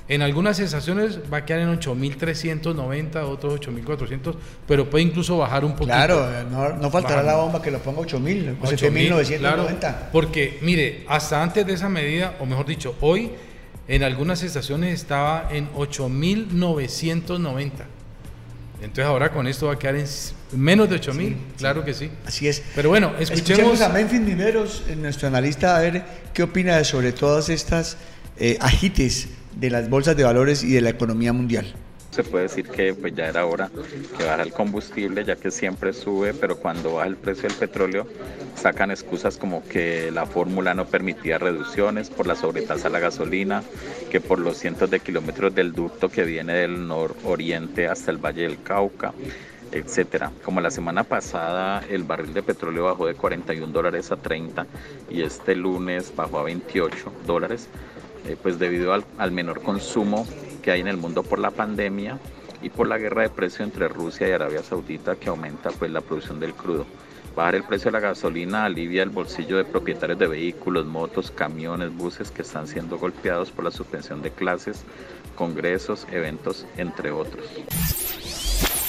en 0.08 0.20
algunas 0.20 0.58
estaciones 0.58 1.20
va 1.32 1.38
a 1.38 1.44
quedar 1.44 1.60
en 1.60 1.78
8.390, 1.78 3.22
otros 3.22 3.60
8.400, 3.60 4.34
pero 4.66 4.90
puede 4.90 5.04
incluso 5.04 5.38
bajar 5.38 5.64
un 5.64 5.72
poquito. 5.72 5.94
Claro, 5.94 6.28
no, 6.50 6.70
no 6.70 6.90
faltará 6.90 7.22
la 7.22 7.36
bomba 7.36 7.62
que 7.62 7.70
lo 7.70 7.78
ponga 7.78 8.00
8.000 8.00 8.56
o 8.60 8.66
8.000, 8.66 9.10
7.990. 9.10 9.38
claro, 9.38 9.68
porque, 10.10 10.58
mire, 10.62 11.04
hasta 11.08 11.42
antes 11.42 11.64
de 11.66 11.74
esa 11.74 11.88
medida, 11.88 12.34
o 12.40 12.46
mejor 12.46 12.66
dicho, 12.66 12.96
hoy 13.00 13.30
en 13.88 14.02
algunas 14.02 14.42
estaciones 14.42 14.94
estaba 14.94 15.48
en 15.52 15.72
8.990. 15.72 17.70
Entonces 18.82 19.04
ahora 19.04 19.30
con 19.32 19.46
esto 19.46 19.66
va 19.68 19.74
a 19.74 19.78
quedar 19.78 19.94
en 19.94 20.06
menos 20.52 20.90
de 20.90 21.00
8.000, 21.00 21.36
claro 21.56 21.84
que 21.84 21.94
sí. 21.94 22.10
Así 22.26 22.48
es. 22.48 22.64
Pero 22.74 22.88
bueno, 22.88 23.12
Escuchemos 23.20 23.50
escuchemos 23.50 23.80
a 23.80 23.88
Memphis 23.90 24.20
Niveros, 24.20 24.82
eh, 24.88 24.96
nuestro 24.96 25.28
analista, 25.28 25.76
a 25.76 25.80
ver 25.80 26.02
qué 26.34 26.42
opina 26.42 26.82
sobre 26.82 27.12
todas 27.12 27.48
estas 27.48 27.96
eh, 28.38 28.58
agites 28.60 29.28
de 29.56 29.70
las 29.70 29.88
bolsas 29.88 30.16
de 30.16 30.24
valores 30.24 30.62
y 30.62 30.72
de 30.72 30.80
la 30.80 30.90
economía 30.90 31.32
mundial. 31.32 31.74
Se 32.10 32.22
puede 32.24 32.42
decir 32.42 32.68
que 32.68 32.92
pues 32.92 33.14
ya 33.14 33.26
era 33.26 33.46
hora 33.46 33.70
que 34.18 34.24
baja 34.24 34.42
el 34.42 34.52
combustible, 34.52 35.24
ya 35.24 35.36
que 35.36 35.50
siempre 35.50 35.94
sube, 35.94 36.34
pero 36.34 36.56
cuando 36.56 36.94
baja 36.94 37.08
el 37.08 37.16
precio 37.16 37.48
del 37.48 37.56
petróleo 37.56 38.06
sacan 38.54 38.90
excusas 38.90 39.38
como 39.38 39.64
que 39.64 40.10
la 40.10 40.26
fórmula 40.26 40.74
no 40.74 40.84
permitía 40.84 41.38
reducciones 41.38 42.10
por 42.10 42.26
la 42.26 42.36
sobretasa 42.36 42.88
a 42.88 42.90
la 42.90 43.00
gasolina, 43.00 43.62
que 44.10 44.20
por 44.20 44.38
los 44.38 44.58
cientos 44.58 44.90
de 44.90 45.00
kilómetros 45.00 45.54
del 45.54 45.72
ducto 45.72 46.10
que 46.10 46.24
viene 46.24 46.52
del 46.52 46.86
nororiente 46.86 47.88
hasta 47.88 48.10
el 48.10 48.18
Valle 48.18 48.42
del 48.42 48.62
Cauca, 48.62 49.14
etcétera. 49.72 50.30
Como 50.44 50.60
la 50.60 50.70
semana 50.70 51.04
pasada 51.04 51.82
el 51.88 52.02
barril 52.02 52.34
de 52.34 52.42
petróleo 52.42 52.84
bajó 52.84 53.06
de 53.06 53.14
41 53.14 53.72
dólares 53.72 54.12
a 54.12 54.16
30 54.16 54.66
y 55.10 55.22
este 55.22 55.56
lunes 55.56 56.12
bajó 56.14 56.40
a 56.40 56.42
28 56.42 57.12
dólares, 57.26 57.68
eh, 58.26 58.36
pues 58.40 58.58
debido 58.58 58.92
al, 58.92 59.04
al 59.18 59.32
menor 59.32 59.62
consumo 59.62 60.26
que 60.62 60.70
hay 60.70 60.80
en 60.80 60.88
el 60.88 60.96
mundo 60.96 61.22
por 61.22 61.38
la 61.38 61.50
pandemia 61.50 62.18
y 62.62 62.70
por 62.70 62.86
la 62.86 62.98
guerra 62.98 63.22
de 63.22 63.30
precio 63.30 63.64
entre 63.64 63.88
Rusia 63.88 64.28
y 64.28 64.32
Arabia 64.32 64.62
Saudita 64.62 65.16
que 65.16 65.28
aumenta 65.28 65.70
pues 65.70 65.90
la 65.90 66.00
producción 66.00 66.38
del 66.40 66.54
crudo. 66.54 66.86
Bajar 67.34 67.54
el 67.54 67.64
precio 67.64 67.90
de 67.90 67.92
la 67.92 68.00
gasolina 68.00 68.66
alivia 68.66 69.02
el 69.02 69.08
bolsillo 69.08 69.56
de 69.56 69.64
propietarios 69.64 70.18
de 70.18 70.26
vehículos, 70.26 70.84
motos, 70.86 71.30
camiones, 71.30 71.94
buses 71.96 72.30
que 72.30 72.42
están 72.42 72.66
siendo 72.66 72.98
golpeados 72.98 73.50
por 73.50 73.64
la 73.64 73.70
suspensión 73.70 74.20
de 74.20 74.30
clases, 74.30 74.84
congresos, 75.34 76.06
eventos, 76.12 76.66
entre 76.76 77.10
otros. 77.10 77.46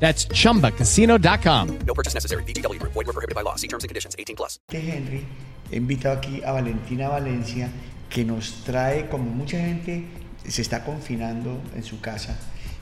That's 0.00 0.26
chumbacasino.com. 0.28 1.78
No 1.86 1.94
purchase 1.94 2.14
necessary. 2.14 2.42
VGW 2.44 2.78
Group. 2.80 2.92
Void 2.94 3.06
were 3.06 3.12
prohibited 3.12 3.34
by 3.34 3.42
law. 3.42 3.56
See 3.56 3.68
terms 3.68 3.84
and 3.84 3.88
conditions. 3.90 4.16
18 4.18 4.34
plus. 4.34 4.58
Henry, 4.72 5.24
he 5.70 5.76
invitado 5.76 6.16
aquí 6.18 6.42
a 6.42 6.52
Valentina 6.52 7.08
Valencia, 7.08 7.68
que 8.08 8.24
nos 8.24 8.64
trae, 8.64 9.08
como 9.08 9.24
mucha 9.24 9.58
gente 9.58 10.04
se 10.48 10.62
está 10.62 10.84
confinando 10.84 11.60
en 11.76 11.84
su 11.84 12.00
casa, 12.00 12.36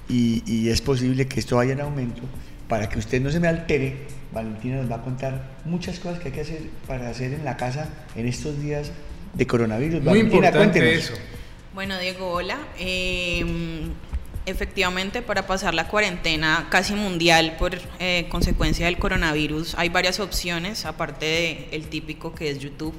y, 0.08 0.42
y 0.46 0.70
es 0.70 0.80
posible 0.80 1.26
que 1.26 1.40
esto 1.40 1.56
vaya 1.56 1.72
en 1.72 1.80
aumento, 1.80 2.22
para 2.68 2.88
que 2.88 2.98
usted 2.98 3.20
no 3.20 3.30
se 3.30 3.40
me 3.40 3.48
altere, 3.48 4.06
Valentina 4.32 4.76
nos 4.76 4.90
va 4.90 4.96
a 4.96 5.02
contar 5.02 5.56
muchas 5.64 5.98
cosas 5.98 6.20
que 6.20 6.28
hay 6.28 6.34
que 6.34 6.40
hacer 6.42 6.60
para 6.86 7.10
hacer 7.10 7.32
en 7.32 7.44
la 7.44 7.56
casa 7.56 7.88
en 8.14 8.26
estos 8.28 8.62
días 8.62 8.92
de 9.34 9.46
coronavirus. 9.46 9.96
Muy 10.02 10.06
Valentina, 10.22 10.48
importante 10.48 10.78
cuéntenos. 10.80 11.04
eso. 11.10 11.14
Bueno, 11.74 11.98
Diego, 11.98 12.30
hola. 12.30 12.58
Eh, 12.78 13.44
efectivamente, 14.48 15.22
para 15.22 15.46
pasar 15.46 15.74
la 15.74 15.88
cuarentena 15.88 16.66
casi 16.70 16.94
mundial 16.94 17.56
por 17.58 17.78
eh, 17.98 18.26
consecuencia 18.30 18.86
del 18.86 18.98
coronavirus, 18.98 19.74
hay 19.76 19.88
varias 19.88 20.20
opciones, 20.20 20.84
aparte 20.84 21.68
del 21.70 21.86
típico 21.88 22.34
que 22.34 22.50
es 22.50 22.58
YouTube, 22.58 22.94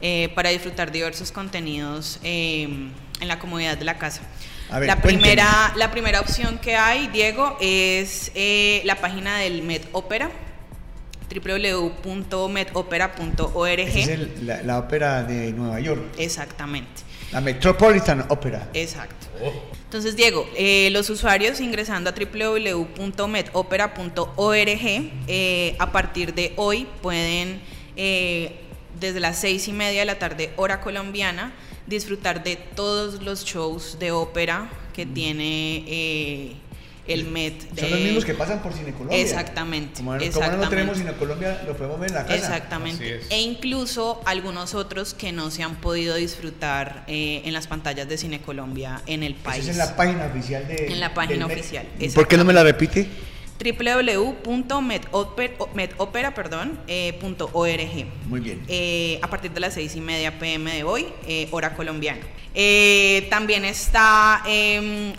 eh, 0.00 0.30
para 0.34 0.50
disfrutar 0.50 0.92
diversos 0.92 1.32
contenidos 1.32 2.18
eh, 2.22 2.64
en 3.20 3.28
la 3.28 3.38
comodidad 3.38 3.76
de 3.78 3.84
la 3.84 3.98
casa. 3.98 4.22
A 4.70 4.78
ver, 4.80 4.88
la, 4.88 5.00
primera, 5.00 5.72
la 5.76 5.90
primera 5.90 6.20
opción 6.20 6.58
que 6.58 6.76
hay, 6.76 7.06
Diego, 7.08 7.56
es 7.60 8.30
eh, 8.34 8.82
la 8.84 8.96
página 8.96 9.38
del 9.38 9.62
Met 9.62 9.86
Opera 9.92 10.30
www.metopera.org. 11.28 13.80
Esa 13.80 13.98
es 13.98 14.08
el- 14.08 14.46
la, 14.46 14.62
la 14.62 14.78
ópera 14.78 15.22
de 15.24 15.52
Nueva 15.52 15.80
York, 15.80 16.00
Exactamente. 16.18 17.02
La 17.36 17.42
Metropolitan 17.42 18.24
Opera. 18.30 18.70
Exacto. 18.72 19.26
Entonces, 19.84 20.16
Diego, 20.16 20.48
eh, 20.56 20.88
los 20.90 21.10
usuarios 21.10 21.60
ingresando 21.60 22.08
a 22.08 22.14
www.metopera.org, 22.14 25.12
eh, 25.28 25.76
a 25.78 25.92
partir 25.92 26.32
de 26.32 26.54
hoy 26.56 26.86
pueden, 27.02 27.60
eh, 27.94 28.58
desde 28.98 29.20
las 29.20 29.38
seis 29.38 29.68
y 29.68 29.74
media 29.74 30.00
de 30.00 30.06
la 30.06 30.18
tarde, 30.18 30.50
hora 30.56 30.80
colombiana, 30.80 31.52
disfrutar 31.86 32.42
de 32.42 32.56
todos 32.56 33.22
los 33.22 33.44
shows 33.44 33.98
de 33.98 34.12
ópera 34.12 34.70
que 34.94 35.04
tiene 35.04 35.84
eh, 35.86 36.56
el 37.08 37.24
Met. 37.26 37.60
Son 37.68 37.74
de- 37.76 37.90
los 37.90 38.00
mismos 38.00 38.24
que 38.24 38.34
pasan 38.34 38.60
por 38.62 38.72
Cine 38.72 38.92
Colombia. 38.92 39.18
Exactamente. 39.20 39.98
Como, 39.98 40.12
no- 40.14 40.18
como 40.18 40.20
no 40.20 40.26
exactamente. 40.26 40.70
tenemos 40.76 40.98
Cine 40.98 41.12
Colombia, 41.12 41.62
lo 41.66 41.76
podemos 41.76 42.00
ver 42.00 42.10
en 42.10 42.14
la 42.16 42.22
casa. 42.24 42.34
Exactamente. 42.36 43.20
E 43.30 43.40
incluso 43.40 44.20
algunos 44.26 44.74
otros 44.74 45.14
que 45.14 45.32
no 45.32 45.50
se 45.50 45.62
han 45.62 45.76
podido 45.76 46.14
disfrutar 46.16 47.04
eh, 47.06 47.42
en 47.44 47.52
las 47.52 47.66
pantallas 47.66 48.08
de 48.08 48.18
Cine 48.18 48.40
Colombia 48.40 49.02
en 49.06 49.22
el 49.22 49.32
Eso 49.34 49.42
país. 49.44 49.64
es 49.64 49.70
en 49.70 49.78
la 49.78 49.96
página 49.96 50.26
oficial 50.26 50.66
de. 50.68 50.86
En 50.92 51.00
la 51.00 51.14
página 51.14 51.46
oficial, 51.46 51.86
¿Por 52.14 52.28
qué 52.28 52.36
no 52.36 52.44
me 52.44 52.52
la 52.52 52.62
repite? 52.64 53.08
www.metopera.org 53.58 56.34
perdón, 56.34 56.78
eh. 56.86 57.18
Muy 58.26 58.40
bien. 58.40 58.62
Eh, 58.68 59.18
a 59.22 59.28
partir 59.28 59.50
de 59.50 59.60
las 59.60 59.74
seis 59.74 59.96
y 59.96 60.00
media 60.00 60.38
pm 60.38 60.74
de 60.74 60.84
hoy, 60.84 61.06
eh, 61.26 61.48
hora 61.50 61.74
colombiana. 61.74 62.20
Eh, 62.54 63.26
también 63.28 63.64
está 63.64 64.42
em, 64.46 65.12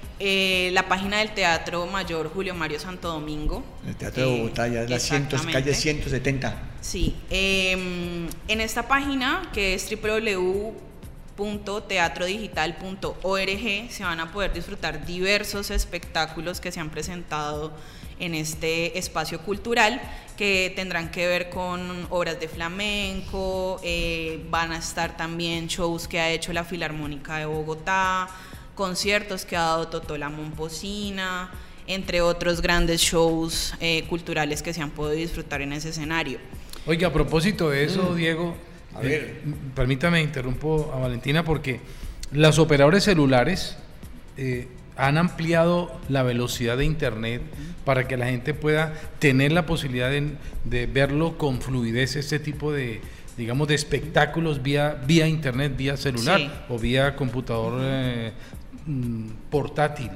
la 0.73 0.87
página 0.87 1.19
del 1.19 1.33
Teatro 1.33 1.85
Mayor 1.85 2.31
Julio 2.33 2.55
Mario 2.55 2.79
Santo 2.79 3.09
Domingo. 3.09 3.63
El 3.85 3.95
Teatro 3.95 4.29
de 4.29 4.37
Bogotá, 4.37 4.67
ya 4.67 4.83
es 4.83 4.89
la 4.89 4.99
cientos, 4.99 5.41
exactamente. 5.41 5.69
calle 5.69 5.75
170. 5.75 6.63
Sí, 6.81 7.15
em, 7.29 8.27
en 8.47 8.61
esta 8.61 8.87
página 8.87 9.49
que 9.53 9.73
es 9.73 9.85
www.teatrodigital.org 11.37 13.91
se 13.91 14.03
van 14.03 14.19
a 14.19 14.31
poder 14.31 14.53
disfrutar 14.53 15.05
diversos 15.05 15.69
espectáculos 15.71 16.59
que 16.59 16.71
se 16.71 16.79
han 16.79 16.89
presentado 16.89 17.71
en 18.19 18.33
este 18.33 18.97
espacio 18.97 19.39
cultural 19.41 20.01
que 20.35 20.73
tendrán 20.75 21.11
que 21.11 21.27
ver 21.27 21.49
con 21.49 22.07
obras 22.09 22.39
de 22.39 22.47
flamenco, 22.47 23.79
eh, 23.83 24.43
van 24.49 24.71
a 24.71 24.79
estar 24.79 25.15
también 25.15 25.67
shows 25.67 26.07
que 26.07 26.19
ha 26.19 26.31
hecho 26.31 26.51
la 26.53 26.63
Filarmónica 26.63 27.37
de 27.37 27.45
Bogotá, 27.45 28.27
conciertos 28.75 29.45
que 29.45 29.55
ha 29.55 29.61
dado 29.61 29.87
Totola 29.87 30.29
Momposina, 30.29 31.51
entre 31.85 32.21
otros 32.21 32.61
grandes 32.61 33.01
shows 33.01 33.75
eh, 33.79 34.05
culturales 34.09 34.63
que 34.63 34.73
se 34.73 34.81
han 34.81 34.89
podido 34.91 35.15
disfrutar 35.15 35.61
en 35.61 35.73
ese 35.73 35.89
escenario. 35.89 36.39
Oiga, 36.85 37.07
a 37.07 37.13
propósito 37.13 37.69
de 37.69 37.83
eso, 37.83 38.15
Diego, 38.15 38.55
A 38.97 39.01
eh, 39.03 39.07
ver. 39.07 39.41
m- 39.45 39.55
permítame 39.75 40.21
interrumpo 40.21 40.91
a 40.93 40.99
Valentina 40.99 41.43
porque 41.43 41.79
los 42.31 42.59
operadores 42.59 43.03
celulares 43.03 43.77
eh, 44.37 44.67
han 44.95 45.17
ampliado 45.17 45.99
la 46.09 46.23
velocidad 46.23 46.77
de 46.77 46.85
internet 46.85 47.41
para 47.85 48.07
que 48.07 48.17
la 48.17 48.25
gente 48.25 48.53
pueda 48.53 48.93
tener 49.19 49.51
la 49.51 49.65
posibilidad 49.65 50.09
de, 50.09 50.31
de 50.65 50.85
verlo 50.87 51.37
con 51.37 51.61
fluidez 51.61 52.15
este 52.15 52.39
tipo 52.39 52.71
de 52.73 53.01
digamos 53.37 53.67
de 53.67 53.75
espectáculos 53.75 54.63
vía 54.63 54.99
vía 55.05 55.27
internet, 55.27 55.73
vía 55.77 55.95
celular 55.95 56.39
Sí. 56.39 56.49
o 56.69 56.79
vía 56.79 57.15
computador 57.15 57.79
eh, 57.83 58.31
mm, 58.87 59.29
portátil. 59.51 60.09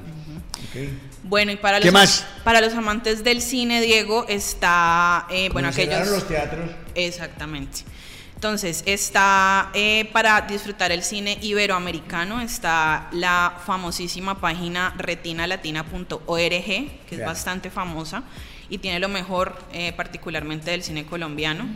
Bueno, 1.24 1.52
y 1.52 1.58
para 1.58 1.80
¿Qué 1.80 1.86
los, 1.86 1.94
más? 1.94 2.26
para 2.44 2.62
los 2.62 2.74
amantes 2.74 3.24
del 3.24 3.42
cine, 3.42 3.82
Diego, 3.82 4.26
está, 4.28 5.28
eh, 5.30 5.50
bueno, 5.52 5.68
aquellos... 5.68 6.08
los 6.08 6.28
teatros. 6.28 6.70
Exactamente. 6.96 7.80
Entonces, 8.42 8.82
está 8.88 9.70
eh, 9.76 10.10
para 10.12 10.42
disfrutar 10.42 10.92
el 10.92 11.04
cine 11.04 11.38
iberoamericano, 11.44 12.42
está 12.42 13.08
la 13.12 13.54
famosísima 13.68 14.42
página 14.42 14.96
retinalatina.org, 14.98 16.26
que 16.66 16.90
es 17.12 17.24
bastante 17.24 17.70
famosa 17.70 18.24
y 18.68 18.80
tiene 18.80 19.00
lo 19.00 19.10
mejor 19.10 19.56
eh, 19.72 19.94
particularmente 19.94 20.72
del 20.72 20.82
cine 20.82 21.06
colombiano. 21.06 21.68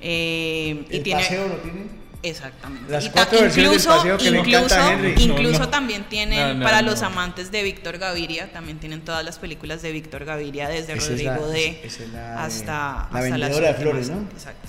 Eh, 0.00 0.84
y 0.90 0.96
¿El 0.96 1.02
tiene, 1.04 1.22
paseo 1.22 1.46
lo 1.46 1.54
tiene? 1.58 1.82
Exactamente. 2.24 2.90
Las 2.90 3.08
cuatro 3.10 3.40
versiones 3.40 3.54
del 3.54 3.64
incluso, 3.80 3.96
paseo 3.96 4.18
que 4.18 4.26
incluso, 4.26 5.22
incluso 5.22 5.52
No, 5.52 5.64
no. 5.66 5.68
también 5.68 6.02
tienen 6.08 6.40
No, 6.48 6.54
no, 6.54 6.64
para 6.64 6.82
no. 6.82 6.90
los 6.90 7.02
amantes 7.02 7.52
de 7.52 7.62
Víctor 7.62 7.98
Gaviria, 7.98 8.50
también 8.50 8.80
tienen 8.80 9.02
todas 9.02 9.24
las 9.24 9.38
películas 9.38 9.82
de 9.82 9.92
Víctor 9.92 10.24
Gaviria, 10.24 10.68
desde 10.68 10.94
Esa 10.94 11.12
es 11.12 11.22
la- 11.22 11.36
Rodrigo 11.36 11.52
D 11.52 11.80
la 12.12 12.18
de- 12.18 12.40
hasta, 12.40 12.72
la 12.72 13.02
hasta 13.02 13.12
las 13.14 13.22
vendedora 13.22 13.50
de 13.50 13.56
últimas. 13.74 13.76
flores, 13.80 14.10
¿no? 14.10 14.22
Exacto. 14.32 14.68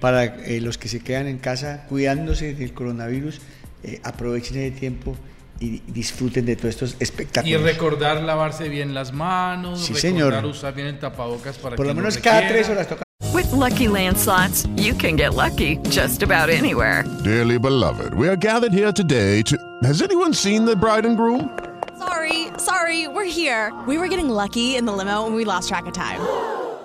para 0.00 0.24
eh, 0.24 0.60
los 0.60 0.78
que 0.78 0.88
se 0.88 1.00
quedan 1.00 1.26
en 1.26 1.38
casa 1.38 1.84
cuidándose 1.88 2.54
del 2.54 2.72
coronavirus. 2.72 3.40
eh, 3.84 4.00
aprovechen 4.02 4.56
ese 4.58 4.70
tiempo 4.76 5.14
y 5.60 5.82
disfruten 5.88 6.44
de 6.46 6.56
todos 6.56 6.70
estos 6.70 6.96
Y 6.98 7.02
espectáculos. 7.04 7.62
recordar 7.62 8.22
lavarse 8.22 8.68
bien 8.68 8.92
las 8.94 9.12
manos, 9.12 9.80
Sí, 9.80 9.92
recordar 9.92 10.00
señor. 10.40 10.44
usar 10.46 10.74
bien 10.74 10.86
el 10.88 10.98
tapabocas 10.98 11.58
para 11.58 11.76
Por 11.76 11.86
lo 11.86 11.94
menos 11.94 12.16
cada 12.18 12.46
tres 12.48 12.68
horas 12.68 12.88
toca. 12.88 13.02
With 13.32 13.52
Lucky 13.52 13.88
Land 13.88 14.16
slots, 14.16 14.66
you 14.76 14.94
can 14.96 15.16
get 15.16 15.34
lucky 15.34 15.78
just 15.90 16.22
about 16.22 16.48
anywhere. 16.50 17.04
Dearly 17.24 17.58
beloved, 17.58 18.14
we 18.14 18.28
are 18.28 18.36
gathered 18.36 18.72
here 18.72 18.92
today 18.92 19.42
to. 19.44 19.56
Has 19.82 20.00
anyone 20.02 20.32
seen 20.34 20.64
the 20.64 20.74
bride 20.76 21.04
and 21.06 21.16
groom? 21.16 21.50
Sorry, 21.98 22.48
sorry, 22.58 23.06
we're 23.08 23.24
here. 23.30 23.72
We 23.86 23.98
were 23.98 24.08
getting 24.08 24.28
lucky 24.28 24.76
in 24.76 24.86
the 24.86 24.92
limo 24.92 25.26
and 25.26 25.34
we 25.36 25.44
lost 25.44 25.68
track 25.68 25.86
of 25.86 25.92
time. 25.92 26.20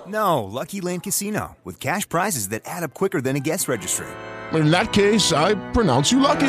No, 0.06 0.44
Lucky 0.44 0.80
Land 0.80 1.02
Casino, 1.02 1.56
with 1.64 1.80
cash 1.80 2.08
prizes 2.08 2.50
that 2.50 2.62
add 2.66 2.82
up 2.82 2.92
quicker 2.94 3.20
than 3.20 3.36
a 3.36 3.40
guest 3.40 3.68
registry. 3.68 4.06
In 4.52 4.70
that 4.70 4.92
case, 4.92 5.32
I 5.32 5.54
pronounce 5.72 6.12
you 6.12 6.20
lucky. 6.20 6.46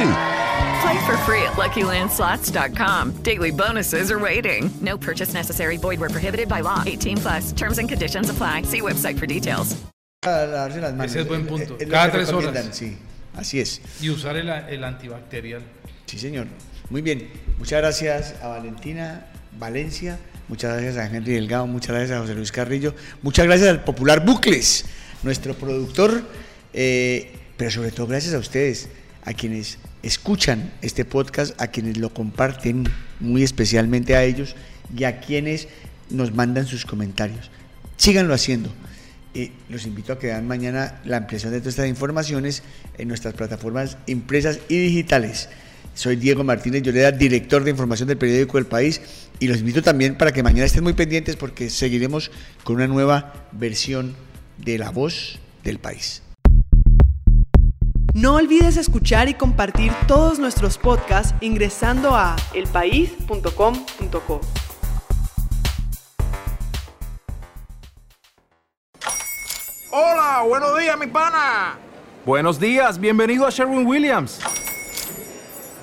Play 0.81 1.05
for 1.05 1.17
free 1.25 1.41
at 1.43 1.53
LuckyLandSlots.com. 1.55 3.13
Daily 3.23 3.51
bonuses 3.51 4.11
are 4.11 4.19
waiting. 4.19 4.69
No 4.81 4.97
purchase 4.97 5.33
necessary. 5.33 5.77
Void 5.77 5.99
were 5.99 6.09
prohibited 6.09 6.47
by 6.49 6.61
law. 6.61 6.83
18 6.85 7.17
plus. 7.17 7.51
Terms 7.53 7.77
and 7.79 7.87
conditions 7.89 8.29
apply. 8.29 8.63
See 8.63 8.81
website 8.81 9.17
for 9.17 9.25
details. 9.25 9.75
Para 10.21 10.47
lavarse 10.47 10.81
las 10.81 10.93
manos. 10.93 11.11
Ese 11.11 11.21
es 11.21 11.27
buen 11.27 11.47
punto. 11.47 11.75
Es 11.79 11.87
lo 11.87 11.91
Cada 11.91 12.11
que 12.11 12.17
tres 12.17 12.29
horas. 12.29 12.45
recomiendan, 12.53 12.73
Sí, 12.73 12.97
así 13.35 13.59
es. 13.59 13.81
Y 14.01 14.09
usar 14.09 14.35
el, 14.35 14.49
el 14.49 14.83
antibacterial. 14.83 15.61
Sí, 16.05 16.19
señor. 16.19 16.47
Muy 16.89 17.01
bien. 17.01 17.29
Muchas 17.57 17.79
gracias 17.81 18.35
a 18.43 18.49
Valentina 18.49 19.25
Valencia. 19.57 20.19
Muchas 20.47 20.73
gracias 20.73 20.97
a 20.97 21.05
Henry 21.07 21.33
Delgado. 21.33 21.67
Muchas 21.67 21.95
gracias 21.95 22.11
a 22.11 22.21
José 22.21 22.35
Luis 22.35 22.51
Carrillo. 22.51 22.93
Muchas 23.21 23.45
gracias 23.45 23.69
al 23.69 23.83
popular 23.83 24.25
Bucles, 24.25 24.85
nuestro 25.23 25.55
productor. 25.55 26.23
eh, 26.73 27.31
pero 27.57 27.71
sobre 27.71 27.91
todo 27.91 28.07
gracias 28.07 28.33
a 28.33 28.37
ustedes, 28.37 28.89
a 29.23 29.33
quienes 29.33 29.77
escuchan 30.03 30.73
este 30.81 31.05
podcast, 31.05 31.59
a 31.61 31.67
quienes 31.67 31.97
lo 31.97 32.13
comparten, 32.13 32.83
muy 33.19 33.43
especialmente 33.43 34.15
a 34.15 34.23
ellos, 34.23 34.55
y 34.95 35.05
a 35.05 35.19
quienes 35.19 35.67
nos 36.09 36.33
mandan 36.33 36.67
sus 36.67 36.85
comentarios. 36.85 37.49
Síganlo 37.97 38.33
haciendo. 38.33 38.71
Eh, 39.33 39.51
los 39.69 39.85
invito 39.85 40.13
a 40.13 40.19
que 40.19 40.27
vean 40.27 40.47
mañana 40.47 41.01
la 41.05 41.17
ampliación 41.17 41.51
de 41.51 41.59
todas 41.59 41.73
estas 41.73 41.87
informaciones 41.87 42.63
en 42.97 43.07
nuestras 43.07 43.33
plataformas 43.33 43.97
impresas 44.05 44.59
y 44.69 44.77
digitales. 44.77 45.49
Soy 45.95 46.17
Diego 46.17 46.43
Martínez 46.43 46.83
Lloreda, 46.83 47.11
director 47.11 47.63
de 47.63 47.71
información 47.71 48.09
del 48.09 48.17
periódico 48.17 48.57
El 48.57 48.65
País, 48.65 49.01
y 49.39 49.47
los 49.47 49.59
invito 49.59 49.81
también 49.81 50.17
para 50.17 50.33
que 50.33 50.43
mañana 50.43 50.65
estén 50.65 50.83
muy 50.83 50.93
pendientes 50.93 51.37
porque 51.37 51.69
seguiremos 51.69 52.31
con 52.63 52.75
una 52.75 52.87
nueva 52.87 53.47
versión 53.53 54.13
de 54.57 54.77
La 54.77 54.91
Voz 54.91 55.39
del 55.63 55.79
País. 55.79 56.21
No 58.13 58.35
olvides 58.35 58.77
escuchar 58.77 59.29
y 59.29 59.33
compartir 59.33 59.91
todos 60.07 60.37
nuestros 60.37 60.77
podcasts 60.77 61.33
ingresando 61.41 62.15
a 62.15 62.35
elpaís.com.co. 62.53 64.41
Hola, 69.91 70.43
buenos 70.45 70.77
días, 70.77 70.99
mi 70.99 71.07
pana. 71.07 71.77
Buenos 72.25 72.59
días, 72.59 72.99
bienvenido 72.99 73.47
a 73.47 73.49
Sherwin 73.49 73.85
Williams. 73.85 74.41